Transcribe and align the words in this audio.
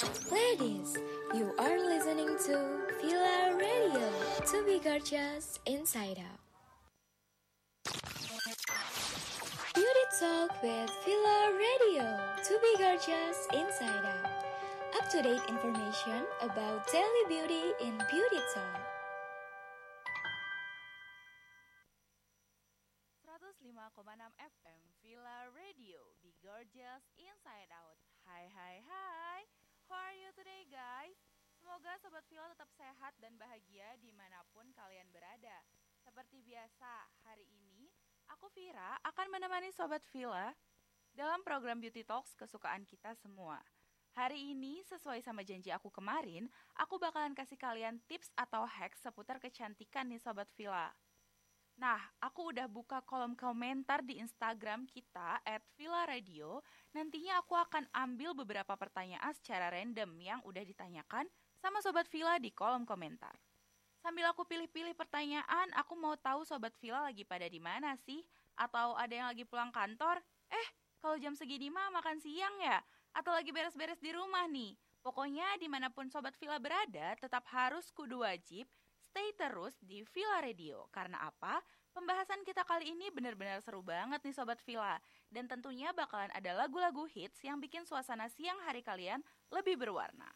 Ladies, 0.00 0.96
you 1.34 1.52
are 1.58 1.76
listening 1.76 2.32
to 2.48 2.56
Villa 3.02 3.52
Radio 3.52 4.08
to 4.48 4.64
be 4.64 4.80
gorgeous 4.80 5.58
inside 5.66 6.16
out. 6.16 6.40
Beauty 9.74 10.06
Talk 10.18 10.62
with 10.62 10.90
Villa 11.04 11.52
Radio 11.52 12.16
to 12.32 12.58
be 12.64 12.72
gorgeous 12.78 13.44
inside 13.52 14.04
out. 14.08 14.24
Up 14.96 15.10
to 15.10 15.20
date 15.20 15.44
information 15.50 16.24
about 16.40 16.90
daily 16.90 17.24
beauty 17.28 17.76
in 17.84 17.92
Beauty 18.10 18.40
Talk. 18.54 18.80
105,6 23.28 24.32
FM 24.40 24.80
Villa 25.04 25.52
Radio 25.52 26.00
Be 26.22 26.32
Gorgeous 26.42 27.04
Inside 27.20 27.68
Out 27.76 28.00
Hai 28.24 28.48
hai 28.56 28.80
hai 28.88 29.19
How 29.90 29.98
are 30.06 30.14
you 30.14 30.30
today 30.38 30.70
guys? 30.70 31.18
Semoga 31.58 31.90
Sobat 31.98 32.22
Villa 32.30 32.46
tetap 32.54 32.70
sehat 32.78 33.10
dan 33.18 33.34
bahagia 33.34 33.98
di 33.98 34.14
mana 34.14 34.38
pun 34.54 34.62
kalian 34.70 35.10
berada. 35.10 35.66
Seperti 35.98 36.46
biasa, 36.46 37.10
hari 37.26 37.42
ini 37.50 37.90
aku 38.30 38.46
Vira 38.54 38.94
akan 39.02 39.34
menemani 39.34 39.74
Sobat 39.74 40.06
Villa 40.14 40.54
dalam 41.10 41.42
program 41.42 41.82
Beauty 41.82 42.06
Talks 42.06 42.38
kesukaan 42.38 42.86
kita 42.86 43.18
semua. 43.18 43.58
Hari 44.14 44.54
ini 44.54 44.78
sesuai 44.86 45.26
sama 45.26 45.42
janji 45.42 45.74
aku 45.74 45.90
kemarin, 45.90 46.46
aku 46.78 46.94
bakalan 47.02 47.34
kasih 47.34 47.58
kalian 47.58 47.98
tips 48.06 48.30
atau 48.38 48.62
hacks 48.70 49.02
seputar 49.02 49.42
kecantikan 49.42 50.06
nih 50.06 50.22
Sobat 50.22 50.46
Villa 50.54 50.94
Nah, 51.80 51.96
aku 52.20 52.52
udah 52.52 52.68
buka 52.68 53.00
kolom 53.08 53.32
komentar 53.32 54.04
di 54.04 54.20
Instagram 54.20 54.84
kita 54.84 55.40
at 55.40 55.64
Villa 55.80 56.04
Radio. 56.04 56.60
Nantinya 56.92 57.40
aku 57.40 57.56
akan 57.56 57.88
ambil 57.96 58.36
beberapa 58.36 58.76
pertanyaan 58.76 59.32
secara 59.32 59.72
random 59.72 60.12
yang 60.20 60.44
udah 60.44 60.60
ditanyakan 60.60 61.24
sama 61.56 61.80
Sobat 61.80 62.04
Villa 62.12 62.36
di 62.36 62.52
kolom 62.52 62.84
komentar. 62.84 63.32
Sambil 64.04 64.28
aku 64.28 64.44
pilih-pilih 64.44 64.92
pertanyaan, 64.92 65.72
aku 65.72 65.96
mau 65.96 66.20
tahu 66.20 66.44
Sobat 66.44 66.76
Villa 66.84 67.00
lagi 67.00 67.24
pada 67.24 67.48
di 67.48 67.56
mana 67.56 67.96
sih? 68.04 68.20
Atau 68.60 68.92
ada 69.00 69.16
yang 69.16 69.32
lagi 69.32 69.48
pulang 69.48 69.72
kantor? 69.72 70.20
Eh, 70.52 70.68
kalau 71.00 71.16
jam 71.16 71.32
segini 71.32 71.72
mah 71.72 71.88
makan 71.96 72.20
siang 72.20 72.60
ya? 72.60 72.84
Atau 73.16 73.32
lagi 73.32 73.56
beres-beres 73.56 74.04
di 74.04 74.12
rumah 74.12 74.44
nih? 74.52 74.76
Pokoknya 75.00 75.56
di 75.56 75.64
mana 75.64 75.88
pun 75.88 76.12
Sobat 76.12 76.36
Villa 76.36 76.60
berada, 76.60 77.16
tetap 77.16 77.48
harus 77.48 77.88
kudu 77.88 78.20
wajib 78.20 78.68
stay 79.10 79.34
terus 79.34 79.74
di 79.82 80.06
Villa 80.14 80.38
Radio. 80.38 80.86
Karena 80.94 81.26
apa? 81.26 81.58
Pembahasan 81.90 82.46
kita 82.46 82.62
kali 82.62 82.94
ini 82.94 83.10
benar-benar 83.10 83.58
seru 83.58 83.82
banget 83.82 84.22
nih 84.22 84.34
Sobat 84.34 84.62
Villa. 84.62 85.02
Dan 85.26 85.50
tentunya 85.50 85.90
bakalan 85.90 86.30
ada 86.30 86.54
lagu-lagu 86.54 87.02
hits 87.10 87.42
yang 87.42 87.58
bikin 87.58 87.82
suasana 87.82 88.30
siang 88.30 88.62
hari 88.62 88.86
kalian 88.86 89.18
lebih 89.50 89.74
berwarna. 89.74 90.30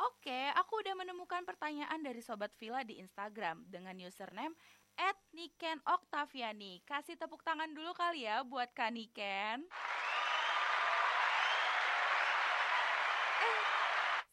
Oke, 0.00 0.50
aku 0.58 0.82
udah 0.82 0.96
menemukan 0.98 1.46
pertanyaan 1.46 2.00
dari 2.02 2.18
Sobat 2.18 2.50
Villa 2.58 2.82
di 2.82 2.98
Instagram 2.98 3.62
dengan 3.68 3.94
username 4.00 4.56
at 4.98 5.14
Niken 5.30 5.78
Oktaviani. 5.86 6.82
Kasih 6.82 7.14
tepuk 7.14 7.44
tangan 7.46 7.70
dulu 7.70 7.94
kali 7.94 8.26
ya 8.26 8.42
buat 8.42 8.74
Kak 8.74 8.90
Niken. 8.90 9.68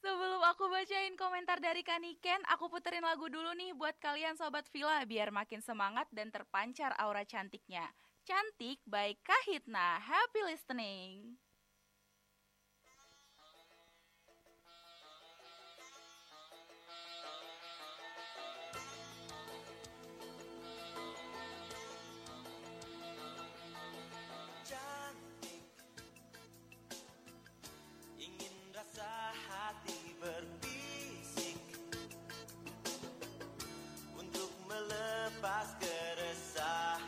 Sebelum 0.01 0.41
aku 0.41 0.65
bacain 0.65 1.13
komentar 1.13 1.61
dari 1.61 1.85
Kaniken, 1.85 2.41
aku 2.49 2.73
puterin 2.73 3.05
lagu 3.05 3.29
dulu 3.29 3.53
nih 3.53 3.77
buat 3.77 3.93
kalian 4.01 4.33
Sobat 4.33 4.65
Villa 4.73 5.05
biar 5.05 5.29
makin 5.29 5.61
semangat 5.61 6.09
dan 6.09 6.33
terpancar 6.33 6.97
aura 6.97 7.21
cantiknya. 7.21 7.85
Cantik 8.25 8.81
by 8.89 9.13
Kahitna. 9.21 10.01
Happy 10.01 10.41
listening. 10.41 11.37
lepas 35.41 35.73
geresah 35.81 37.01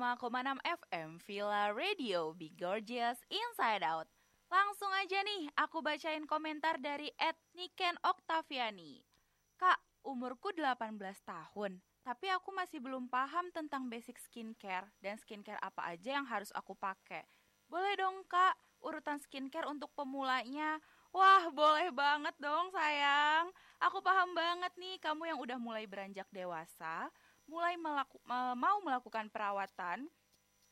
105,6 0.00 0.64
FM 0.64 1.20
Villa 1.28 1.76
Radio 1.76 2.32
Be 2.32 2.48
Gorgeous 2.56 3.20
Inside 3.28 3.84
Out. 3.84 4.08
Langsung 4.48 4.88
aja 4.96 5.20
nih 5.20 5.52
aku 5.60 5.84
bacain 5.84 6.24
komentar 6.24 6.80
dari 6.80 7.12
Etniken 7.20 8.00
Oktaviani. 8.00 9.04
Kak, 9.60 9.76
umurku 10.00 10.56
18 10.56 10.96
tahun 11.20 11.84
Tapi 12.00 12.32
aku 12.32 12.48
masih 12.48 12.80
belum 12.80 13.12
paham 13.12 13.52
tentang 13.52 13.92
basic 13.92 14.16
skincare 14.16 14.88
Dan 15.04 15.20
skincare 15.20 15.60
apa 15.60 15.92
aja 15.92 16.16
yang 16.16 16.24
harus 16.24 16.48
aku 16.56 16.72
pakai. 16.72 17.28
Boleh 17.68 17.92
dong 18.00 18.24
kak, 18.24 18.56
urutan 18.80 19.20
skincare 19.20 19.68
untuk 19.68 19.92
pemulanya? 19.92 20.80
Wah 21.12 21.52
boleh 21.52 21.92
banget 21.92 22.32
dong 22.40 22.72
sayang. 22.72 23.52
Aku 23.84 24.00
paham 24.00 24.32
banget 24.32 24.72
nih 24.80 24.96
kamu 24.96 25.28
yang 25.28 25.38
udah 25.44 25.60
mulai 25.60 25.84
beranjak 25.84 26.24
dewasa 26.32 27.12
mulai 27.50 27.74
melaku, 27.74 28.22
mau 28.54 28.78
melakukan 28.80 29.26
perawatan 29.26 30.06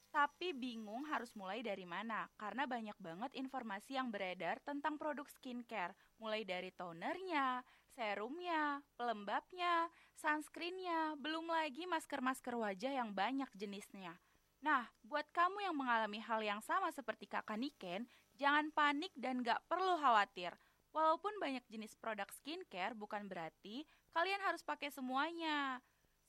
tapi 0.08 0.56
bingung 0.56 1.04
harus 1.04 1.36
mulai 1.36 1.60
dari 1.60 1.84
mana 1.84 2.30
karena 2.40 2.64
banyak 2.64 2.96
banget 2.96 3.30
informasi 3.36 4.00
yang 4.00 4.08
beredar 4.08 4.56
tentang 4.64 4.96
produk 4.96 5.28
skincare 5.28 5.92
mulai 6.16 6.48
dari 6.48 6.72
tonernya, 6.72 7.60
serumnya, 7.92 8.80
pelembabnya, 8.96 9.92
sunscreennya, 10.16 11.18
belum 11.20 11.52
lagi 11.52 11.84
masker-masker 11.84 12.56
wajah 12.56 12.92
yang 12.94 13.12
banyak 13.12 13.50
jenisnya. 13.52 14.16
Nah, 14.58 14.88
buat 15.06 15.28
kamu 15.30 15.70
yang 15.70 15.76
mengalami 15.76 16.18
hal 16.18 16.40
yang 16.42 16.58
sama 16.64 16.90
seperti 16.90 17.30
kakak 17.30 17.60
Niken, 17.60 18.08
jangan 18.34 18.74
panik 18.74 19.12
dan 19.14 19.44
gak 19.44 19.62
perlu 19.70 19.94
khawatir. 20.00 20.56
Walaupun 20.90 21.36
banyak 21.38 21.62
jenis 21.68 21.94
produk 22.00 22.26
skincare, 22.32 22.96
bukan 22.96 23.28
berarti 23.28 23.86
kalian 24.10 24.40
harus 24.42 24.64
pakai 24.64 24.90
semuanya. 24.90 25.78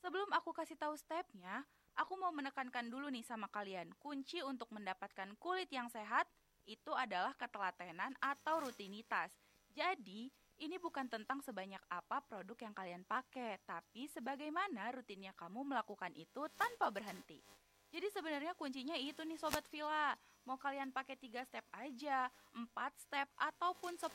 Sebelum 0.00 0.32
aku 0.32 0.56
kasih 0.56 0.80
tahu 0.80 0.96
stepnya, 0.96 1.60
aku 1.92 2.16
mau 2.16 2.32
menekankan 2.32 2.88
dulu 2.88 3.12
nih 3.12 3.20
sama 3.20 3.52
kalian. 3.52 3.92
Kunci 4.00 4.40
untuk 4.40 4.72
mendapatkan 4.72 5.36
kulit 5.36 5.68
yang 5.68 5.92
sehat 5.92 6.24
itu 6.64 6.96
adalah 6.96 7.36
ketelatenan 7.36 8.16
atau 8.16 8.64
rutinitas. 8.64 9.36
Jadi, 9.76 10.32
ini 10.60 10.76
bukan 10.80 11.04
tentang 11.08 11.44
sebanyak 11.44 11.80
apa 11.92 12.24
produk 12.24 12.56
yang 12.64 12.72
kalian 12.72 13.04
pakai, 13.04 13.60
tapi 13.68 14.08
sebagaimana 14.08 14.88
rutinnya 14.92 15.36
kamu 15.36 15.68
melakukan 15.68 16.16
itu 16.16 16.48
tanpa 16.56 16.88
berhenti. 16.88 17.44
Jadi 17.90 18.06
sebenarnya 18.08 18.54
kuncinya 18.54 18.94
itu 18.94 19.18
nih 19.26 19.34
Sobat 19.34 19.66
Villa 19.66 20.14
Mau 20.46 20.54
kalian 20.54 20.94
pakai 20.94 21.18
3 21.18 21.42
step 21.42 21.66
aja, 21.74 22.30
4 22.54 22.70
step, 23.02 23.26
ataupun 23.34 23.98
10 23.98 24.14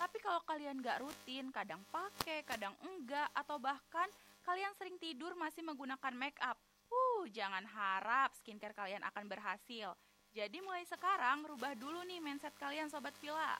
Tapi 0.00 0.16
kalau 0.24 0.40
kalian 0.48 0.80
gak 0.80 1.04
rutin, 1.04 1.52
kadang 1.52 1.84
pakai, 1.92 2.40
kadang 2.48 2.72
enggak 2.82 3.28
Atau 3.36 3.60
bahkan 3.60 4.08
kalian 4.46 4.70
sering 4.78 4.94
tidur 5.02 5.34
masih 5.34 5.66
menggunakan 5.66 6.14
make 6.14 6.38
up. 6.38 6.54
Uh, 6.86 7.26
jangan 7.34 7.66
harap 7.66 8.30
skincare 8.38 8.78
kalian 8.78 9.02
akan 9.02 9.26
berhasil. 9.26 9.98
Jadi 10.30 10.62
mulai 10.62 10.86
sekarang 10.86 11.42
rubah 11.42 11.74
dulu 11.74 12.06
nih 12.06 12.22
mindset 12.22 12.54
kalian 12.54 12.86
sobat 12.86 13.18
Villa. 13.18 13.58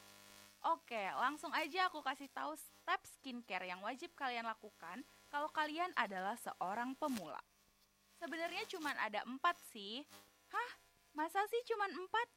Oke, 0.62 1.10
langsung 1.18 1.50
aja 1.50 1.90
aku 1.90 2.00
kasih 2.06 2.30
tahu 2.30 2.54
step 2.54 3.02
skincare 3.18 3.66
yang 3.66 3.82
wajib 3.82 4.14
kalian 4.14 4.46
lakukan 4.46 5.02
kalau 5.26 5.50
kalian 5.50 5.90
adalah 5.98 6.38
seorang 6.38 6.94
pemula. 6.94 7.42
Sebenarnya 8.16 8.64
cuma 8.70 8.94
ada 8.94 9.26
empat 9.26 9.58
sih. 9.74 10.06
Hah? 10.54 10.70
Masa 11.16 11.42
sih 11.48 11.62
cuma 11.66 11.88
empat? 11.88 12.28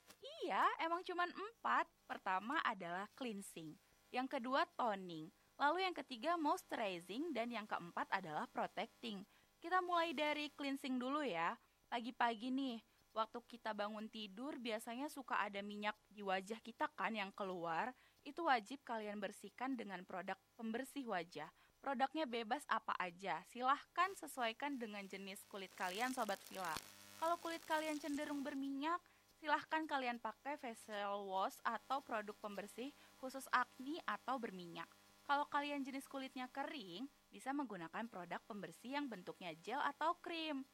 Iya, 0.44 0.63
emang 0.84 1.04
cuma 1.04 1.28
empat. 1.28 1.86
Pertama 2.07 2.60
adalah 2.63 3.07
cleansing. 3.16 3.75
Yang 4.10 4.40
kedua 4.40 4.66
toning. 4.75 5.30
Lalu 5.60 5.84
yang 5.84 5.92
ketiga 5.92 6.40
moisturizing 6.40 7.36
dan 7.36 7.52
yang 7.52 7.68
keempat 7.68 8.08
adalah 8.16 8.48
protecting. 8.48 9.28
Kita 9.60 9.84
mulai 9.84 10.16
dari 10.16 10.48
cleansing 10.56 10.96
dulu 10.96 11.20
ya. 11.20 11.52
Pagi-pagi 11.92 12.48
nih, 12.48 12.80
waktu 13.12 13.44
kita 13.44 13.76
bangun 13.76 14.08
tidur 14.08 14.56
biasanya 14.56 15.12
suka 15.12 15.36
ada 15.36 15.60
minyak 15.60 16.00
di 16.08 16.24
wajah 16.24 16.64
kita 16.64 16.88
kan 16.96 17.12
yang 17.12 17.36
keluar. 17.36 17.92
Itu 18.24 18.48
wajib 18.48 18.80
kalian 18.88 19.20
bersihkan 19.20 19.76
dengan 19.76 20.08
produk 20.08 20.40
pembersih 20.56 21.04
wajah. 21.12 21.52
Produknya 21.84 22.24
bebas 22.24 22.63
apa 22.72 22.96
aja, 22.96 23.44
silahkan 23.51 24.16
sesuaikan 24.16 24.80
dengan 24.80 25.04
jenis 25.12 25.44
kulit 25.51 25.75
kalian 25.75 26.16
Sobat 26.16 26.39
Villa. 26.48 26.75
Kalau 27.20 27.36
kulit 27.44 27.63
kalian 27.68 28.00
cenderung 28.00 28.48
berminyak, 28.48 29.00
silahkan 29.44 29.84
kalian 29.84 30.24
pakai 30.24 30.56
facial 30.56 31.28
wash 31.28 31.60
atau 31.68 32.00
produk 32.00 32.36
pembersih 32.39 32.96
khusus 33.20 33.44
acne 33.51 34.00
atau 34.08 34.39
berminyak. 34.39 34.88
Kalau 35.29 35.45
kalian 35.45 35.86
jenis 35.86 36.09
kulitnya 36.09 36.50
kering, 36.50 37.05
bisa 37.29 37.53
menggunakan 37.53 38.09
produk 38.09 38.41
pembersih 38.50 38.98
yang 38.98 39.05
bentuknya 39.05 39.53
gel 39.62 39.77
atau 39.77 40.17
krim. 40.25 40.65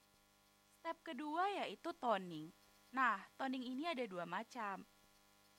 Step 0.79 0.95
kedua 1.03 1.43
yaitu 1.59 1.91
toning. 2.00 2.55
Nah, 2.95 3.19
toning 3.35 3.67
ini 3.67 3.83
ada 3.83 4.07
dua 4.07 4.24
macam. 4.24 4.88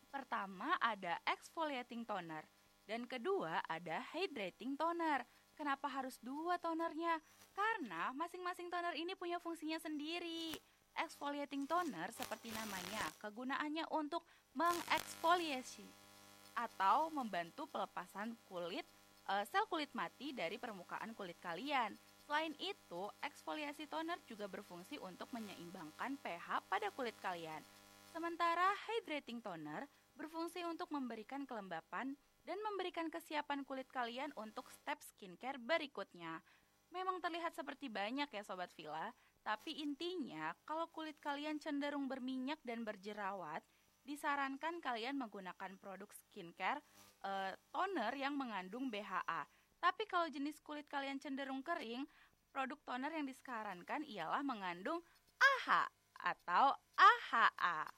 Pertama 0.09 0.81
ada 0.81 1.21
exfoliating 1.29 2.09
toner 2.09 2.49
dan 2.89 3.05
kedua 3.05 3.61
ada 3.69 4.01
hydrating 4.17 4.81
toner. 4.81 5.29
Kenapa 5.53 5.93
harus 5.93 6.17
dua 6.25 6.57
tonernya? 6.57 7.21
Karena 7.53 8.17
masing-masing 8.17 8.73
toner 8.73 8.97
ini 8.97 9.13
punya 9.13 9.37
fungsinya 9.45 9.77
sendiri. 9.77 10.57
Exfoliating 10.97 11.69
toner 11.69 12.09
seperti 12.17 12.49
namanya, 12.49 13.05
kegunaannya 13.21 13.93
untuk 13.93 14.25
mengeksfoliasi 14.57 16.06
atau 16.57 17.13
membantu 17.13 17.69
pelepasan 17.69 18.33
kulit 18.49 18.89
uh, 19.29 19.45
sel 19.47 19.67
kulit 19.69 19.93
mati 19.93 20.33
dari 20.33 20.57
permukaan 20.57 21.13
kulit 21.13 21.37
kalian. 21.39 21.95
Selain 22.27 22.57
itu, 22.59 23.07
eksfoliasi 23.23 23.87
toner 23.87 24.19
juga 24.27 24.51
berfungsi 24.51 24.99
untuk 24.99 25.31
menyeimbangkan 25.31 26.19
pH 26.19 26.67
pada 26.67 26.91
kulit 26.97 27.15
kalian. 27.23 27.63
Sementara 28.11 28.75
hydrating 28.91 29.39
toner 29.39 29.87
berfungsi 30.17 30.65
untuk 30.65 30.89
memberikan 30.91 31.45
kelembapan 31.45 32.17
dan 32.49 32.59
memberikan 32.65 33.13
kesiapan 33.13 33.63
kulit 33.63 33.87
kalian 33.93 34.33
untuk 34.35 34.67
step 34.73 34.99
skincare 35.15 35.61
berikutnya. 35.61 36.41
Memang 36.91 37.21
terlihat 37.21 37.53
seperti 37.53 37.93
banyak 37.93 38.31
ya 38.31 38.43
sobat 38.47 38.73
Villa, 38.75 39.13
tapi 39.43 39.79
intinya 39.79 40.55
kalau 40.65 40.91
kulit 40.91 41.19
kalian 41.23 41.61
cenderung 41.63 42.11
berminyak 42.11 42.59
dan 42.65 42.83
berjerawat, 42.83 43.63
disarankan 44.07 44.79
kalian 44.79 45.19
menggunakan 45.19 45.75
produk 45.83 46.09
skincare 46.15 46.79
uh, 47.27 47.53
toner 47.75 48.15
yang 48.15 48.39
mengandung 48.39 48.87
BHA. 48.89 49.43
Tapi 49.83 50.07
kalau 50.07 50.31
jenis 50.31 50.63
kulit 50.63 50.87
kalian 50.87 51.19
cenderung 51.19 51.61
kering, 51.61 52.07
produk 52.55 52.79
toner 52.87 53.13
yang 53.13 53.27
disarankan 53.29 54.07
ialah 54.07 54.41
mengandung 54.47 55.03
AHA 55.37 55.85
atau 56.33 56.73
AHA. 56.97 57.91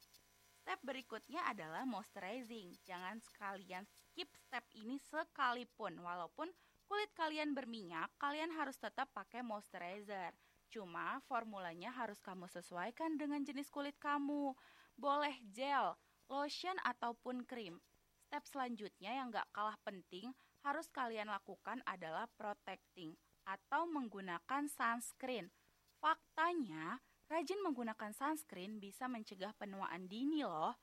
Step 0.69 0.85
berikutnya 0.85 1.47
adalah 1.49 1.89
moisturizing. 1.89 2.77
Jangan 2.85 3.23
sekalian 3.25 3.89
skip 3.89 4.29
step 4.37 4.67
ini 4.77 5.01
sekalipun. 5.01 5.97
Walaupun 5.97 6.51
kulit 6.85 7.09
kalian 7.17 7.57
berminyak, 7.57 8.13
kalian 8.21 8.53
harus 8.53 8.77
tetap 8.77 9.09
pakai 9.17 9.41
moisturizer. 9.41 10.35
Cuma 10.69 11.25
formulanya 11.25 11.89
harus 11.89 12.21
kamu 12.21 12.45
sesuaikan 12.53 13.17
dengan 13.17 13.41
jenis 13.41 13.73
kulit 13.73 13.97
kamu 13.97 14.53
boleh 14.99 15.39
gel, 15.55 15.95
lotion 16.27 16.75
ataupun 16.83 17.47
krim. 17.47 17.79
Step 18.27 18.45
selanjutnya 18.45 19.15
yang 19.15 19.31
gak 19.33 19.49
kalah 19.55 19.79
penting 19.87 20.35
harus 20.67 20.91
kalian 20.91 21.31
lakukan 21.31 21.81
adalah 21.87 22.27
protecting 22.35 23.15
atau 23.47 23.89
menggunakan 23.89 24.69
sunscreen. 24.69 25.49
Faktanya, 26.03 27.01
rajin 27.31 27.63
menggunakan 27.65 28.13
sunscreen 28.13 28.77
bisa 28.83 29.09
mencegah 29.09 29.55
penuaan 29.57 30.11
dini 30.11 30.45
loh. 30.45 30.77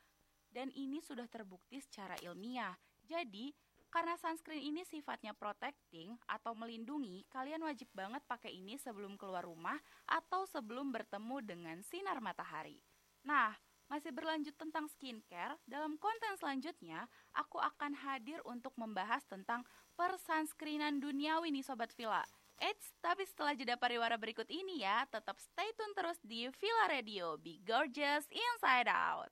Dan 0.50 0.72
ini 0.74 1.04
sudah 1.04 1.28
terbukti 1.28 1.84
secara 1.84 2.16
ilmiah. 2.24 2.74
Jadi, 3.06 3.54
karena 3.94 4.18
sunscreen 4.18 4.64
ini 4.64 4.82
sifatnya 4.88 5.36
protecting 5.36 6.16
atau 6.26 6.56
melindungi, 6.58 7.28
kalian 7.30 7.62
wajib 7.64 7.92
banget 7.94 8.24
pakai 8.26 8.52
ini 8.52 8.80
sebelum 8.80 9.20
keluar 9.20 9.46
rumah 9.46 9.78
atau 10.10 10.48
sebelum 10.48 10.90
bertemu 10.90 11.38
dengan 11.46 11.78
sinar 11.86 12.20
matahari. 12.24 12.80
Nah, 13.24 13.56
masih 13.86 14.10
berlanjut 14.10 14.56
tentang 14.58 14.90
skincare, 14.90 15.58
dalam 15.70 15.96
konten 16.02 16.34
selanjutnya 16.42 17.06
aku 17.38 17.62
akan 17.62 17.94
hadir 17.94 18.42
untuk 18.46 18.74
membahas 18.76 19.22
tentang 19.30 19.62
persunscreenan 19.94 20.98
duniawi 20.98 21.54
nih 21.54 21.66
Sobat 21.66 21.94
Villa. 21.94 22.26
Eits, 22.56 22.96
tapi 23.04 23.28
setelah 23.28 23.52
jeda 23.52 23.76
pariwara 23.76 24.16
berikut 24.16 24.48
ini 24.48 24.80
ya, 24.80 25.04
tetap 25.12 25.36
stay 25.44 25.68
tune 25.76 25.92
terus 25.92 26.16
di 26.24 26.48
Villa 26.56 26.86
Radio. 26.88 27.36
Be 27.36 27.60
gorgeous 27.68 28.26
inside 28.32 28.88
out. 28.88 29.28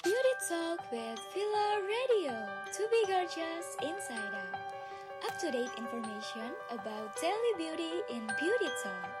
Beauty 0.00 0.34
Talk 0.48 0.80
with 0.88 1.20
Villa 1.34 1.68
Radio. 1.84 2.32
To 2.72 2.82
be 2.88 3.00
gorgeous 3.04 3.66
inside 3.84 4.32
out. 4.32 4.56
Up 5.26 5.36
to 5.42 5.52
date 5.52 5.74
information 5.76 6.56
about 6.72 7.12
daily 7.20 7.52
beauty 7.58 8.00
in 8.08 8.24
Beauty 8.40 8.70
Talk. 8.80 9.19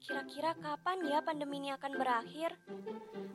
Kira-kira 0.00 0.56
kapan 0.58 0.98
ya 1.04 1.18
pandemi 1.24 1.60
ini 1.60 1.70
akan 1.74 1.92
berakhir? 1.96 2.54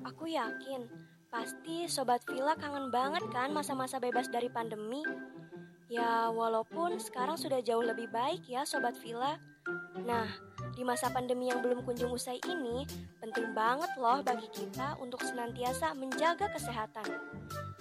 Aku 0.06 0.29
yakin, 0.29 0.88
pasti 1.29 1.86
Sobat 1.86 2.25
Villa 2.25 2.58
kangen 2.58 2.89
banget 2.89 3.25
kan 3.29 3.53
masa-masa 3.53 4.01
bebas 4.01 4.29
dari 4.29 4.50
pandemi. 4.50 5.06
Ya, 5.89 6.29
walaupun 6.29 7.01
sekarang 7.01 7.34
sudah 7.38 7.65
jauh 7.65 7.82
lebih 7.82 8.13
baik 8.13 8.46
ya 8.46 8.62
Sobat 8.62 8.94
Villa. 9.01 9.41
Nah, 10.06 10.29
di 10.77 10.86
masa 10.86 11.10
pandemi 11.10 11.50
yang 11.50 11.65
belum 11.65 11.82
kunjung 11.82 12.13
usai 12.13 12.38
ini, 12.46 12.86
penting 13.20 13.51
banget 13.58 13.89
loh 13.98 14.22
bagi 14.22 14.48
kita 14.53 14.96
untuk 15.01 15.22
senantiasa 15.25 15.98
menjaga 15.98 16.48
kesehatan. 16.53 17.10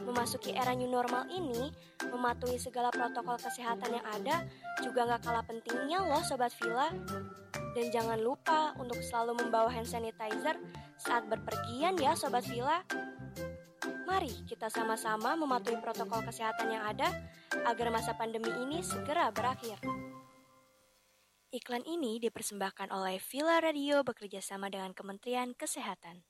Memasuki 0.03 0.57
era 0.57 0.73
new 0.73 0.89
normal 0.89 1.29
ini, 1.29 1.69
mematuhi 2.09 2.57
segala 2.57 2.89
protokol 2.89 3.37
kesehatan 3.37 4.01
yang 4.01 4.07
ada 4.09 4.49
juga 4.81 5.05
gak 5.05 5.29
kalah 5.29 5.45
pentingnya 5.45 6.01
loh 6.01 6.25
Sobat 6.25 6.51
Villa. 6.57 6.89
Dan 7.78 7.94
jangan 7.94 8.18
lupa 8.18 8.75
untuk 8.82 8.99
selalu 8.99 9.38
membawa 9.38 9.70
hand 9.70 9.87
sanitizer 9.87 10.58
saat 10.99 11.30
berpergian 11.30 11.94
ya 11.94 12.18
Sobat 12.18 12.42
Villa. 12.50 12.82
Mari 14.02 14.35
kita 14.50 14.66
sama-sama 14.66 15.38
mematuhi 15.38 15.78
protokol 15.78 16.26
kesehatan 16.26 16.75
yang 16.75 16.82
ada 16.82 17.06
agar 17.70 17.94
masa 17.94 18.18
pandemi 18.18 18.50
ini 18.66 18.82
segera 18.82 19.30
berakhir. 19.30 19.78
Iklan 21.54 21.87
ini 21.87 22.18
dipersembahkan 22.18 22.90
oleh 22.90 23.23
Villa 23.23 23.62
Radio 23.62 24.02
bekerjasama 24.02 24.75
dengan 24.75 24.90
Kementerian 24.90 25.54
Kesehatan. 25.54 26.26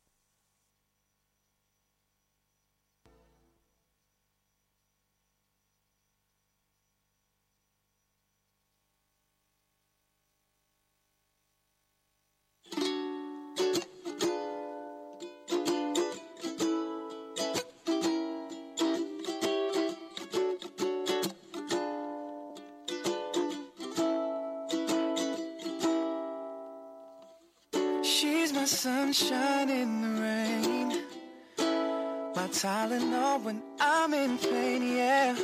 When 33.42 33.62
I'm 33.80 34.12
in 34.14 34.37
pain, 34.37 34.97
yeah. 34.97 35.37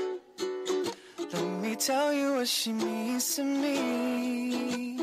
Let 1.33 1.45
me 1.63 1.77
tell 1.77 2.13
you 2.13 2.35
what 2.35 2.49
she 2.49 2.73
means 2.73 3.37
to 3.37 3.45
me. 3.45 4.99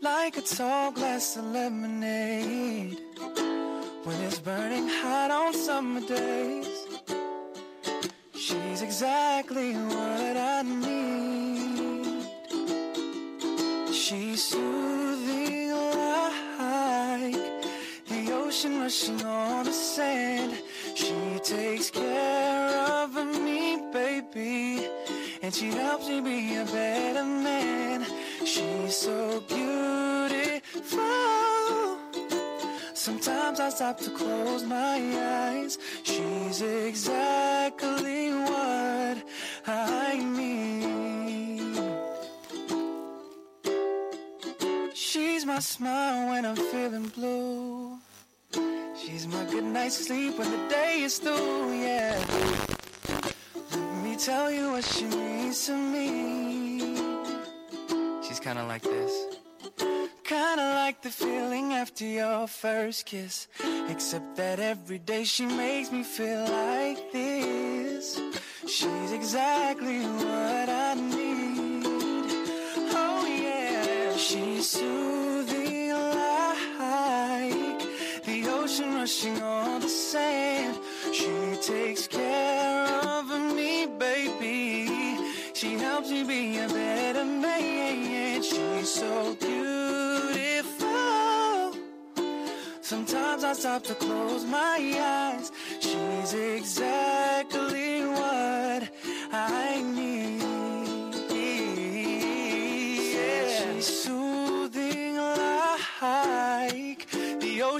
Like 0.00 0.36
a 0.38 0.40
tall 0.40 0.92
glass 0.92 1.36
of 1.36 1.44
lemonade. 1.44 2.98
When 4.04 4.20
it's 4.22 4.38
burning 4.38 4.88
hot 4.88 5.30
on 5.30 5.52
summer 5.54 6.00
days. 6.00 6.86
She's 8.34 8.82
exactly 8.82 9.74
what 9.74 10.36
I 10.36 10.62
need. 10.62 12.24
She's 13.92 14.42
soothing 14.42 14.99
ocean 18.60 18.80
rushing 18.80 19.24
on 19.24 19.64
the 19.64 19.72
sand. 19.72 20.52
She 20.94 21.38
takes 21.42 21.90
care 21.90 22.68
of 23.02 23.14
me, 23.14 23.80
baby, 23.90 24.86
and 25.40 25.54
she 25.54 25.68
helps 25.70 26.06
me 26.08 26.20
be 26.20 26.56
a 26.56 26.64
better 26.66 27.24
man. 27.24 28.04
She's 28.44 28.96
so 28.96 29.40
beautiful. 29.48 31.00
Sometimes 32.92 33.60
I 33.60 33.70
stop 33.70 33.98
to 34.00 34.10
close 34.10 34.64
my 34.64 34.98
eyes. 35.48 35.78
She's 36.02 36.60
exactly 36.60 38.34
what 38.34 39.24
I 39.66 40.18
need. 40.18 41.78
She's 44.92 45.46
my 45.46 45.60
smile 45.60 46.28
when 46.28 46.44
I'm 46.44 46.56
feeling 46.56 47.08
blue. 47.08 47.98
She's 49.00 49.26
my 49.26 49.44
good 49.44 49.64
night's 49.64 50.06
sleep 50.06 50.38
when 50.38 50.50
the 50.50 50.68
day 50.68 51.00
is 51.00 51.18
through, 51.18 51.72
yeah. 51.72 52.22
Let 53.72 54.04
me 54.04 54.14
tell 54.16 54.50
you 54.50 54.72
what 54.72 54.84
she 54.84 55.04
means 55.04 55.66
to 55.66 55.72
me. 55.72 56.80
She's 58.22 58.40
kinda 58.40 58.64
like 58.66 58.82
this. 58.82 59.12
Kinda 60.22 60.74
like 60.84 61.00
the 61.00 61.10
feeling 61.10 61.72
after 61.72 62.04
your 62.04 62.46
first 62.46 63.06
kiss. 63.06 63.48
Except 63.88 64.36
that 64.36 64.60
every 64.60 64.98
day 64.98 65.24
she 65.24 65.46
makes 65.46 65.90
me 65.90 66.02
feel 66.02 66.44
like 66.44 67.10
this. 67.10 68.20
She's 68.66 69.12
exactly 69.12 70.00
what 70.24 70.68
I 70.68 70.94
need. 70.94 71.86
Oh 73.02 73.24
yeah, 73.26 74.14
she's 74.16 74.68
soothing 74.68 75.19
rushing 79.00 79.40
on 79.42 79.80
the 79.80 79.88
sand. 79.88 80.78
She 81.10 81.56
takes 81.62 82.06
care 82.06 82.86
of 83.02 83.24
me, 83.56 83.86
baby. 83.86 85.16
She 85.54 85.78
helps 85.78 86.10
me 86.10 86.22
be 86.22 86.58
a 86.58 86.68
better 86.68 87.24
man. 87.24 88.42
She's 88.42 88.92
so 88.92 89.34
beautiful. 89.40 90.90
Sometimes 92.82 93.42
I 93.42 93.54
stop 93.54 93.84
to 93.84 93.94
close 93.94 94.44
my 94.44 94.78
eyes. 95.00 95.50
She's 95.80 96.34
exactly 96.34 98.04
what 98.04 98.82
I 99.32 99.80
need. 99.96 100.39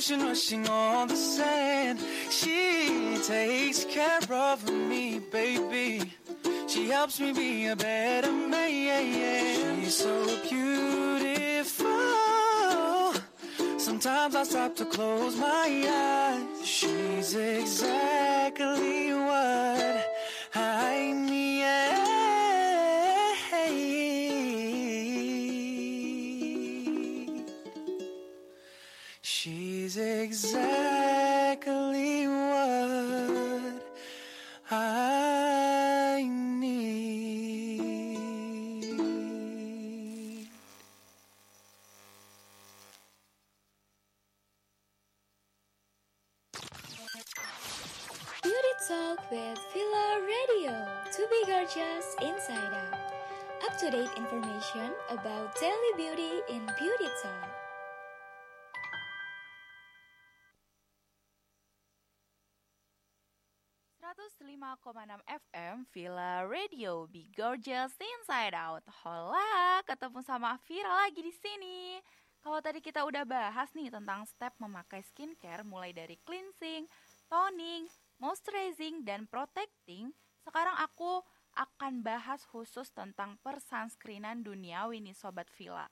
Ocean 0.01 0.23
rushing 0.23 0.67
on 0.67 1.09
the 1.09 1.15
sand. 1.15 2.01
She 2.31 3.19
takes 3.23 3.85
care 3.85 4.33
of 4.33 4.67
me, 4.73 5.19
baby. 5.19 6.15
She 6.67 6.89
helps 6.89 7.21
me 7.21 7.35
be 7.35 7.67
a 7.67 7.77
better 7.77 8.33
man. 8.33 9.83
She's 9.83 9.97
so 9.97 10.25
beautiful. 10.49 11.87
Sometimes 13.79 14.37
I 14.37 14.45
stop 14.45 14.75
to 14.77 14.87
close 14.87 15.37
my 15.37 15.69
eyes. 15.87 16.67
She's 16.67 17.35
exactly 17.35 18.10
about 55.11 55.51
daily 55.59 55.93
beauty 55.99 56.39
in 56.47 56.63
Beauty 56.79 57.11
Talk. 57.19 57.51
FM 65.27 65.87
Villa 65.91 66.47
Radio 66.47 67.11
Be 67.11 67.27
Gorgeous 67.35 67.91
Inside 67.99 68.55
Out. 68.55 68.87
Hola, 69.03 69.83
ketemu 69.83 70.23
sama 70.23 70.59
Vira 70.67 70.91
lagi 71.07 71.23
di 71.23 71.35
sini. 71.35 71.99
Kalau 72.43 72.63
tadi 72.63 72.79
kita 72.79 73.03
udah 73.03 73.27
bahas 73.27 73.71
nih 73.75 73.91
tentang 73.91 74.23
step 74.31 74.55
memakai 74.63 75.03
skincare 75.03 75.67
mulai 75.67 75.91
dari 75.91 76.19
cleansing, 76.23 76.87
toning, 77.27 77.91
moisturizing, 78.23 79.03
dan 79.03 79.27
protecting, 79.27 80.15
sekarang 80.47 80.75
aku 80.79 81.23
akan 81.57 82.05
bahas 82.05 82.43
khusus 82.47 82.91
tentang 82.95 83.39
persanskrinan 83.41 84.43
duniawi 84.45 85.03
nih 85.03 85.17
Sobat 85.17 85.51
Villa. 85.55 85.89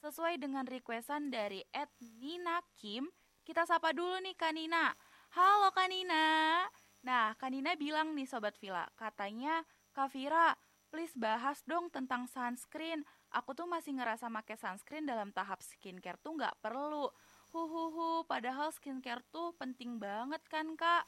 Sesuai 0.00 0.40
dengan 0.40 0.64
requestan 0.64 1.28
dari 1.28 1.60
Ed 1.74 1.92
Nina 2.20 2.64
Kim, 2.78 3.08
kita 3.44 3.68
sapa 3.68 3.92
dulu 3.92 4.16
nih 4.22 4.36
Kak 4.38 4.52
Nina. 4.56 4.94
Halo 5.36 5.70
Kak 5.70 5.88
Nina. 5.92 6.64
Nah, 7.04 7.32
Kak 7.36 7.52
Nina 7.52 7.76
bilang 7.76 8.12
nih 8.16 8.28
Sobat 8.28 8.56
Villa, 8.60 8.88
katanya 8.96 9.64
Kak 9.92 10.12
Vira, 10.12 10.56
please 10.90 11.14
bahas 11.16 11.62
dong 11.64 11.88
tentang 11.88 12.26
sunscreen. 12.28 13.06
Aku 13.30 13.54
tuh 13.54 13.64
masih 13.64 13.94
ngerasa 13.96 14.26
make 14.26 14.58
sunscreen 14.58 15.06
dalam 15.06 15.30
tahap 15.30 15.62
skincare 15.62 16.18
tuh 16.18 16.34
nggak 16.34 16.58
perlu. 16.58 17.08
Huhuhu, 17.50 18.26
padahal 18.26 18.70
skincare 18.74 19.22
tuh 19.30 19.54
penting 19.58 19.98
banget 19.98 20.42
kan 20.50 20.74
kak? 20.74 21.06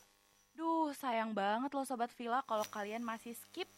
Duh, 0.52 0.92
sayang 0.92 1.32
banget 1.32 1.72
loh 1.72 1.86
Sobat 1.86 2.12
Villa 2.12 2.44
kalau 2.44 2.66
kalian 2.68 3.00
masih 3.00 3.32
skip 3.32 3.70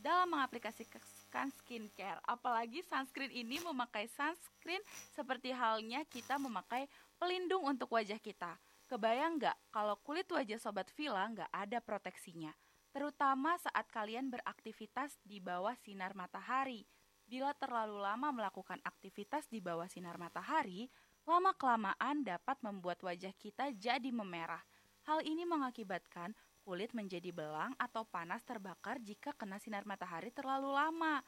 dalam 0.00 0.32
mengaplikasikan 0.32 1.52
skincare. 1.60 2.18
Apalagi 2.24 2.80
sunscreen 2.88 3.30
ini 3.30 3.60
memakai 3.60 4.08
sunscreen 4.08 4.80
seperti 5.12 5.52
halnya 5.52 6.02
kita 6.08 6.40
memakai 6.40 6.88
pelindung 7.20 7.68
untuk 7.68 7.92
wajah 7.92 8.18
kita. 8.18 8.56
Kebayang 8.88 9.38
nggak 9.38 9.56
kalau 9.70 9.94
kulit 10.02 10.26
wajah 10.32 10.58
Sobat 10.58 10.88
Villa 10.96 11.22
nggak 11.28 11.52
ada 11.52 11.78
proteksinya? 11.78 12.50
terutama 12.90 13.54
saat 13.58 13.86
kalian 13.90 14.28
beraktivitas 14.28 15.14
di 15.22 15.38
bawah 15.38 15.74
sinar 15.78 16.12
matahari. 16.18 16.86
Bila 17.30 17.54
terlalu 17.54 18.02
lama 18.02 18.34
melakukan 18.34 18.82
aktivitas 18.82 19.46
di 19.46 19.62
bawah 19.62 19.86
sinar 19.86 20.18
matahari, 20.18 20.90
lama-kelamaan 21.22 22.26
dapat 22.26 22.58
membuat 22.58 22.98
wajah 23.06 23.30
kita 23.38 23.70
jadi 23.70 24.10
memerah. 24.10 24.62
Hal 25.06 25.22
ini 25.22 25.46
mengakibatkan 25.46 26.34
kulit 26.60 26.92
menjadi 26.92 27.32
belang 27.32 27.72
atau 27.80 28.04
panas 28.06 28.44
terbakar 28.44 29.00
jika 29.00 29.32
kena 29.34 29.56
sinar 29.58 29.88
matahari 29.88 30.30
terlalu 30.30 30.70
lama. 30.72 31.24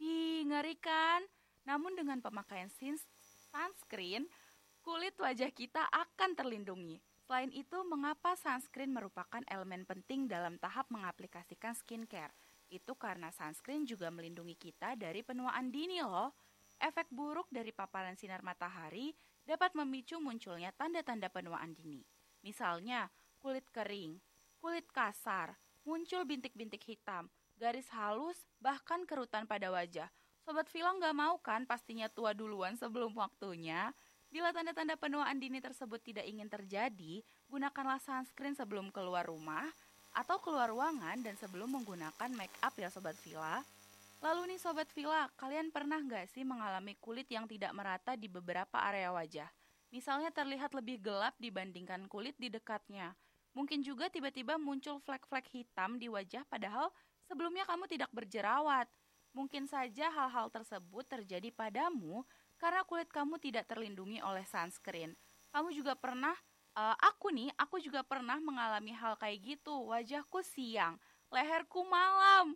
Ih, 0.00 0.48
ngeri 0.48 0.76
kan? 0.80 1.20
Namun 1.68 1.92
dengan 1.92 2.24
pemakaian 2.24 2.72
sunscreen, 2.72 4.24
kulit 4.80 5.12
wajah 5.20 5.52
kita 5.52 5.84
akan 5.92 6.32
terlindungi. 6.32 6.98
Selain 7.30 7.52
itu, 7.54 7.78
mengapa 7.86 8.34
sunscreen 8.34 8.90
merupakan 8.90 9.38
elemen 9.46 9.86
penting 9.86 10.26
dalam 10.26 10.58
tahap 10.58 10.90
mengaplikasikan 10.90 11.78
skincare? 11.78 12.34
Itu 12.66 12.98
karena 12.98 13.30
sunscreen 13.30 13.86
juga 13.86 14.10
melindungi 14.10 14.58
kita 14.58 14.98
dari 14.98 15.22
penuaan 15.22 15.70
dini 15.70 16.02
loh. 16.02 16.34
Efek 16.80 17.12
buruk 17.12 17.46
dari 17.52 17.70
paparan 17.70 18.16
sinar 18.16 18.40
matahari 18.40 19.12
dapat 19.44 19.76
memicu 19.76 20.16
munculnya 20.16 20.72
tanda-tanda 20.72 21.28
penuaan 21.28 21.76
dini. 21.76 22.00
Misalnya, 22.40 23.06
kulit 23.36 23.68
kering, 23.68 24.16
kulit 24.60 24.84
kasar, 24.92 25.56
muncul 25.88 26.20
bintik-bintik 26.28 26.84
hitam, 26.84 27.32
garis 27.56 27.88
halus, 27.96 28.36
bahkan 28.60 29.08
kerutan 29.08 29.48
pada 29.48 29.72
wajah. 29.72 30.12
Sobat 30.44 30.68
Vila 30.68 30.92
nggak 30.96 31.16
mau 31.16 31.40
kan 31.40 31.64
pastinya 31.64 32.12
tua 32.12 32.36
duluan 32.36 32.76
sebelum 32.76 33.16
waktunya? 33.16 33.92
Bila 34.30 34.54
tanda-tanda 34.54 34.94
penuaan 34.94 35.42
dini 35.42 35.58
tersebut 35.58 35.98
tidak 36.04 36.28
ingin 36.28 36.46
terjadi, 36.46 37.24
gunakanlah 37.50 37.98
sunscreen 37.98 38.54
sebelum 38.54 38.92
keluar 38.94 39.26
rumah 39.26 39.66
atau 40.14 40.38
keluar 40.38 40.70
ruangan 40.70 41.18
dan 41.24 41.34
sebelum 41.40 41.66
menggunakan 41.80 42.30
make 42.36 42.54
up 42.62 42.76
ya 42.78 42.92
Sobat 42.92 43.16
Villa. 43.26 43.64
Lalu 44.20 44.54
nih 44.54 44.60
Sobat 44.60 44.86
Villa, 44.92 45.32
kalian 45.40 45.72
pernah 45.72 45.98
nggak 45.98 46.30
sih 46.30 46.44
mengalami 46.44 46.94
kulit 47.00 47.26
yang 47.32 47.48
tidak 47.48 47.72
merata 47.72 48.14
di 48.14 48.28
beberapa 48.28 48.76
area 48.84 49.10
wajah? 49.10 49.48
Misalnya 49.90 50.30
terlihat 50.30 50.70
lebih 50.76 51.02
gelap 51.02 51.34
dibandingkan 51.40 52.06
kulit 52.06 52.36
di 52.38 52.52
dekatnya. 52.52 53.16
Mungkin 53.50 53.82
juga 53.82 54.06
tiba-tiba 54.06 54.54
muncul 54.62 55.02
flek-flek 55.02 55.50
hitam 55.50 55.98
di 55.98 56.06
wajah 56.06 56.46
padahal 56.46 56.94
sebelumnya 57.26 57.66
kamu 57.66 57.90
tidak 57.90 58.10
berjerawat. 58.14 58.86
Mungkin 59.30 59.66
saja 59.70 60.10
hal-hal 60.10 60.50
tersebut 60.50 61.06
terjadi 61.06 61.50
padamu 61.54 62.26
karena 62.58 62.82
kulit 62.86 63.10
kamu 63.10 63.38
tidak 63.38 63.66
terlindungi 63.70 64.18
oleh 64.22 64.42
sunscreen. 64.46 65.14
Kamu 65.50 65.74
juga 65.74 65.98
pernah, 65.98 66.34
uh, 66.78 66.94
aku 66.98 67.30
nih, 67.34 67.50
aku 67.58 67.82
juga 67.82 68.06
pernah 68.06 68.38
mengalami 68.38 68.94
hal 68.94 69.18
kayak 69.18 69.58
gitu. 69.58 69.90
Wajahku 69.90 70.42
siang, 70.46 70.98
leherku 71.30 71.82
malam. 71.86 72.54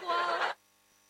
kualat, 0.00 0.56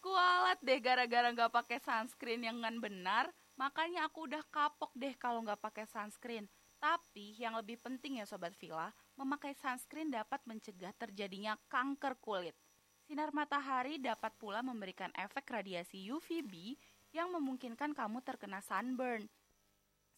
kualat 0.03 0.59
deh 0.63 0.79
gara-gara 0.83 1.31
nggak 1.31 1.55
pakai 1.55 1.79
sunscreen 1.79 2.43
yang 2.43 2.59
benar. 2.83 3.31
Makanya 3.61 4.09
aku 4.09 4.25
udah 4.25 4.41
kapok 4.49 4.89
deh 4.97 5.13
kalau 5.21 5.45
nggak 5.45 5.61
pakai 5.61 5.85
sunscreen. 5.85 6.49
Tapi 6.81 7.37
yang 7.37 7.61
lebih 7.61 7.77
penting 7.77 8.17
ya 8.17 8.25
Sobat 8.25 8.57
Villa, 8.57 8.89
memakai 9.21 9.53
sunscreen 9.53 10.09
dapat 10.09 10.41
mencegah 10.49 10.97
terjadinya 10.97 11.61
kanker 11.69 12.17
kulit. 12.25 12.57
Sinar 13.05 13.37
matahari 13.37 14.01
dapat 14.01 14.33
pula 14.41 14.65
memberikan 14.65 15.13
efek 15.13 15.45
radiasi 15.53 16.09
UVB 16.09 16.81
yang 17.13 17.29
memungkinkan 17.37 17.93
kamu 17.93 18.25
terkena 18.25 18.65
sunburn. 18.65 19.29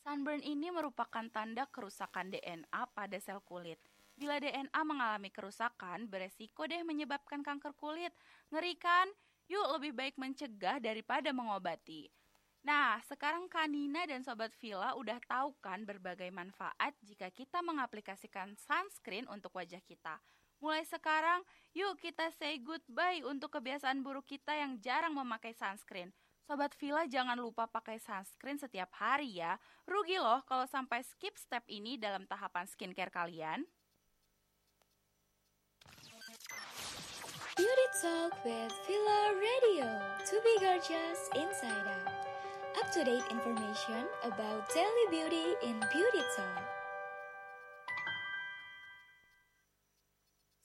Sunburn 0.06 0.38
ini 0.46 0.70
merupakan 0.70 1.26
tanda 1.34 1.66
kerusakan 1.66 2.30
DNA 2.30 2.82
pada 2.94 3.18
sel 3.18 3.42
kulit. 3.42 3.82
Bila 4.14 4.38
DNA 4.38 4.86
mengalami 4.86 5.34
kerusakan, 5.34 6.06
beresiko 6.06 6.62
deh 6.70 6.86
menyebabkan 6.86 7.42
kanker 7.42 7.74
kulit. 7.74 8.14
Ngeri 8.54 8.78
kan? 8.78 9.10
Yuk 9.50 9.66
lebih 9.74 9.98
baik 9.98 10.14
mencegah 10.14 10.78
daripada 10.78 11.34
mengobati. 11.34 12.21
Nah, 12.62 13.02
sekarang 13.10 13.50
Kanina 13.50 14.06
dan 14.06 14.22
Sobat 14.22 14.54
Villa 14.62 14.94
udah 14.94 15.18
tahu 15.26 15.50
kan 15.58 15.82
berbagai 15.82 16.30
manfaat 16.30 16.94
jika 17.02 17.26
kita 17.34 17.58
mengaplikasikan 17.58 18.54
sunscreen 18.54 19.26
untuk 19.26 19.50
wajah 19.58 19.82
kita. 19.82 20.22
Mulai 20.62 20.86
sekarang, 20.86 21.42
yuk 21.74 21.98
kita 21.98 22.30
say 22.38 22.62
goodbye 22.62 23.18
untuk 23.26 23.58
kebiasaan 23.58 24.06
buruk 24.06 24.30
kita 24.30 24.54
yang 24.54 24.78
jarang 24.78 25.10
memakai 25.10 25.50
sunscreen. 25.58 26.14
Sobat 26.46 26.70
Villa 26.78 27.02
jangan 27.10 27.34
lupa 27.34 27.66
pakai 27.66 27.98
sunscreen 27.98 28.62
setiap 28.62 28.94
hari 28.94 29.42
ya. 29.42 29.58
Rugi 29.82 30.22
loh 30.22 30.38
kalau 30.46 30.62
sampai 30.70 31.02
skip 31.02 31.34
step 31.34 31.66
ini 31.66 31.98
dalam 31.98 32.30
tahapan 32.30 32.70
skincare 32.70 33.10
kalian. 33.10 33.66
Beauty 37.58 37.86
Talk 37.98 38.32
with 38.46 38.74
Villa 38.86 39.34
Radio. 39.34 39.86
To 40.30 40.34
be 40.46 40.54
gorgeous 40.62 41.26
inside 41.34 41.90
out. 41.90 42.11
Up 42.72 42.88
to 42.96 43.04
date 43.04 43.28
information 43.28 44.08
about 44.24 44.64
daily 44.72 45.06
beauty 45.12 45.52
in 45.60 45.76
Beauty 45.92 46.24
Talk. 46.32 46.64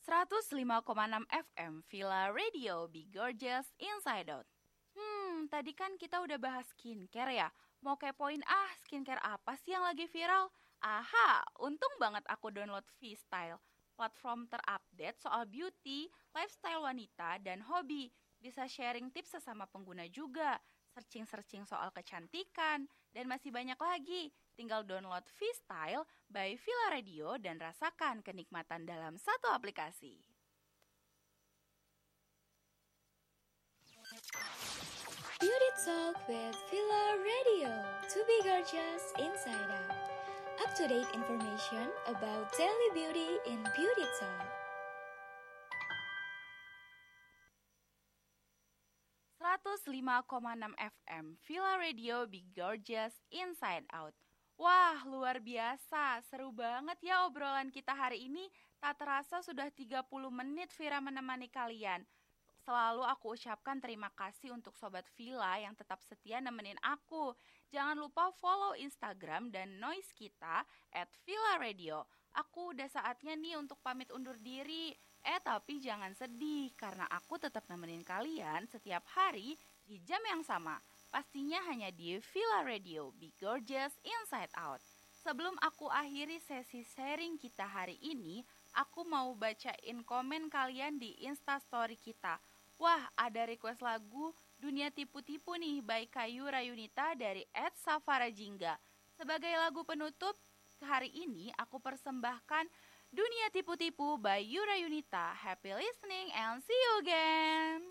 105,6 0.07 0.87
FM 1.27 1.83
Villa 1.91 2.31
Radio 2.31 2.87
Be 2.87 3.11
Gorgeous 3.11 3.75
Inside 3.83 4.31
Out. 4.31 4.47
Hmm, 4.95 5.51
tadi 5.51 5.75
kan 5.75 5.99
kita 5.99 6.23
udah 6.23 6.39
bahas 6.39 6.63
skincare 6.71 7.35
ya. 7.35 7.51
Mau 7.83 7.99
kepoin 7.99 8.39
ah, 8.47 8.71
skincare 8.87 9.19
apa 9.19 9.59
sih 9.59 9.75
yang 9.75 9.83
lagi 9.83 10.07
viral? 10.07 10.47
Aha, 10.79 11.43
untung 11.59 11.91
banget 11.99 12.23
aku 12.31 12.55
download 12.55 12.87
V-Style, 13.03 13.59
platform 13.99 14.47
terupdate 14.47 15.19
soal 15.19 15.43
beauty, 15.43 16.07
lifestyle 16.31 16.87
wanita, 16.87 17.35
dan 17.43 17.59
hobi. 17.67 18.15
Bisa 18.39 18.63
sharing 18.63 19.11
tips 19.11 19.35
sesama 19.35 19.67
pengguna 19.67 20.07
juga, 20.07 20.61
searching-searching 20.97 21.69
soal 21.69 21.93
kecantikan, 21.93 22.89
dan 23.13 23.29
masih 23.29 23.53
banyak 23.53 23.77
lagi. 23.77 24.33
Tinggal 24.57 24.81
download 24.89 25.21
V-Style 25.37 26.09
by 26.33 26.57
Villa 26.57 26.87
Radio 26.89 27.37
dan 27.37 27.61
rasakan 27.61 28.25
kenikmatan 28.25 28.89
dalam 28.89 29.13
satu 29.21 29.53
aplikasi. 29.53 30.17
Beauty 35.37 35.71
Talk 35.85 36.17
with 36.25 36.57
Villa 36.73 37.05
Radio. 37.21 37.69
To 38.09 38.19
be 38.25 38.37
gorgeous 38.41 39.13
inside 39.21 39.69
out. 39.69 39.93
Up 40.65 40.73
to 40.73 40.89
date 40.89 41.05
information 41.13 41.93
about 42.09 42.49
daily 42.57 42.89
beauty 42.97 43.37
in 43.45 43.61
Beauty 43.77 44.07
Talk. 44.17 44.66
105,6 49.87 50.75
FM 50.75 51.39
Villa 51.47 51.79
Radio 51.79 52.27
Be 52.27 52.43
Gorgeous 52.51 53.15
Inside 53.31 53.87
Out. 53.95 54.11
Wah, 54.59 54.99
luar 55.07 55.39
biasa. 55.39 56.19
Seru 56.27 56.51
banget 56.51 56.99
ya 56.99 57.23
obrolan 57.23 57.71
kita 57.71 57.95
hari 57.95 58.27
ini. 58.27 58.51
Tak 58.83 58.99
terasa 58.99 59.39
sudah 59.39 59.71
30 59.71 60.03
menit 60.27 60.75
Vira 60.75 60.99
menemani 60.99 61.47
kalian. 61.47 62.03
Selalu 62.67 62.99
aku 63.07 63.39
ucapkan 63.39 63.79
terima 63.79 64.11
kasih 64.11 64.51
untuk 64.51 64.75
Sobat 64.75 65.07
Villa 65.15 65.55
yang 65.55 65.71
tetap 65.71 66.03
setia 66.03 66.43
nemenin 66.43 66.75
aku. 66.83 67.31
Jangan 67.71 67.95
lupa 67.95 68.35
follow 68.43 68.75
Instagram 68.75 69.55
dan 69.55 69.79
noise 69.79 70.11
kita 70.11 70.67
at 70.91 71.07
Villa 71.23 71.63
Radio. 71.63 72.03
Aku 72.35 72.75
udah 72.75 72.91
saatnya 72.91 73.39
nih 73.39 73.55
untuk 73.55 73.79
pamit 73.79 74.11
undur 74.11 74.35
diri. 74.35 74.91
Eh 75.25 75.39
tapi 75.41 75.81
jangan 75.81 76.13
sedih 76.13 76.73
karena 76.77 77.05
aku 77.09 77.37
tetap 77.41 77.65
nemenin 77.69 78.05
kalian 78.05 78.65
setiap 78.69 79.05
hari 79.13 79.57
di 79.87 79.97
jam 80.03 80.21
yang 80.27 80.43
sama. 80.43 80.77
Pastinya 81.07 81.63
hanya 81.71 81.87
di 81.89 82.19
Villa 82.19 82.61
Radio, 82.67 83.15
Be 83.15 83.31
Gorgeous 83.39 83.95
Inside 84.03 84.51
Out. 84.59 84.83
Sebelum 85.23 85.55
aku 85.63 85.87
akhiri 85.91 86.39
sesi 86.39 86.83
sharing 86.83 87.39
kita 87.39 87.67
hari 87.67 87.99
ini, 87.99 88.43
aku 88.75 89.03
mau 89.03 89.31
bacain 89.35 90.03
komen 90.03 90.47
kalian 90.47 90.99
di 90.99 91.15
Instastory 91.23 91.99
kita. 91.99 92.39
Wah, 92.77 93.09
ada 93.17 93.49
request 93.49 93.81
lagu 93.81 94.31
Dunia 94.57 94.93
Tipu-Tipu 94.93 95.57
nih 95.57 95.81
by 95.81 96.05
Kayu 96.09 96.45
Rayunita 96.45 97.17
dari 97.17 97.45
Ed 97.53 97.73
Safara 97.77 98.29
Jingga. 98.29 98.77
Sebagai 99.17 99.49
lagu 99.57 99.81
penutup 99.81 100.37
hari 100.85 101.09
ini, 101.09 101.49
aku 101.57 101.81
persembahkan 101.81 102.69
Dunia 103.07 103.47
Tipu-Tipu 103.55 104.19
by 104.19 104.43
Yura 104.43 104.75
Yunita. 104.75 105.31
Happy 105.31 105.71
listening 105.71 106.27
and 106.35 106.59
see 106.59 106.75
you 106.75 106.93
again. 106.99 107.81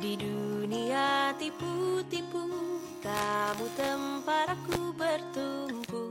Di 0.00 0.16
dunia 0.16 1.36
tipu-tipu 1.36 2.48
Kamu 3.04 3.66
tempat 3.76 4.56
aku 4.56 4.96
bertumpu 4.96 6.09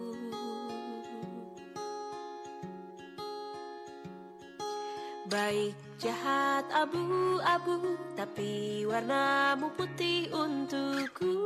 Baik 5.30 5.78
jahat 6.02 6.65
abu-abu 6.74 7.94
Tapi 8.18 8.82
warnamu 8.89 9.70
putih 9.78 10.26
untukku. 10.34 11.38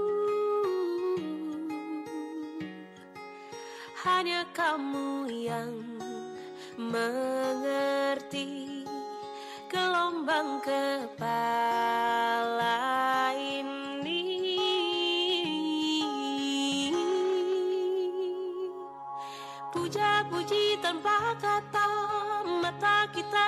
Hanya 4.08 4.48
kamu 4.56 5.28
yang 5.28 5.84
mengerti 6.80 8.48
gelombang 9.68 10.64
kepala 10.64 12.33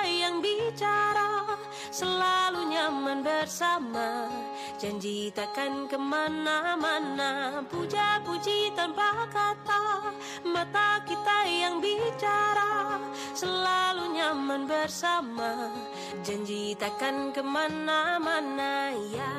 yang 0.06 0.38
bicara 0.38 1.58
Selalu 1.90 2.76
nyaman 2.76 3.24
bersama. 3.24 4.28
Janji 4.76 5.32
takkan 5.32 5.88
ke 5.88 5.96
mana-mana 5.96 7.64
Puja-puji 7.66 8.70
tanpa 8.76 9.26
kata. 9.32 10.12
Mata 10.46 11.00
kita 11.08 11.48
yang 11.48 11.80
bicara 11.82 13.00
Selalu 13.34 14.16
nyaman 14.16 14.68
bersama. 14.70 15.72
Janji 16.20 16.76
takkan 16.78 17.32
ke 17.32 17.40
mana-mana 17.40 18.92
ya. 19.10 19.32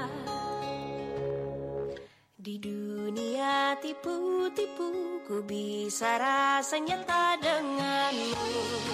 Di 2.38 2.56
dunia 2.63 3.75
tipu-tipu 3.84 5.19
Ku 5.27 5.43
bisa 5.43 6.15
rasanya 6.15 7.03
tak 7.03 7.43
denganmu 7.43 8.88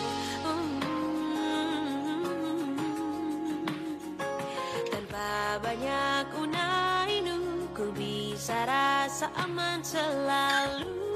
Banyak 5.63 6.27
unainu 6.35 7.69
Ku 7.73 7.89
bisa 7.95 8.65
rasa 8.69 9.33
aman 9.33 9.81
selalu 9.81 11.12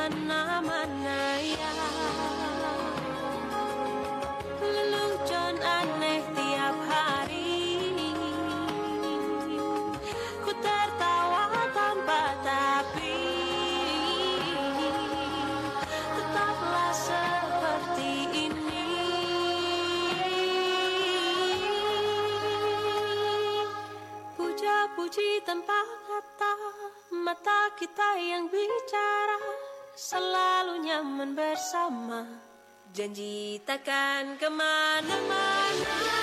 takkan 0.00 0.16
ke 0.16 0.24
mana-mana 0.24 1.20
ya. 1.44 1.72
Lelucon 4.64 5.54
aneh 5.60 6.24
tiap 6.32 6.76
hari. 6.88 7.92
Ku 10.40 10.52
tertawa 10.56 11.68
tanpa 11.76 12.32
tapi. 12.40 13.20
Tetaplah 16.16 16.92
seperti 16.96 18.12
ini. 18.48 18.88
Puja-puji 24.32 25.44
tanpa 25.44 25.84
kata 26.08 26.52
Mata 27.10 27.74
kita 27.76 28.16
yang 28.16 28.48
bicara 28.48 29.69
Selalu 30.00 30.88
nyaman 30.88 31.36
bersama. 31.36 32.24
Janji 32.88 33.60
takkan 33.68 34.40
ke 34.40 34.48
mana-mana 34.48 36.19